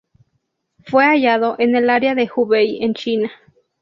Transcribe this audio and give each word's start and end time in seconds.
Fue 0.87 1.05
hallado 1.05 1.55
en 1.59 1.75
el 1.75 1.87
área 1.91 2.15
de 2.15 2.27
Hubei 2.35 2.83
en 2.83 2.95
China. 2.95 3.31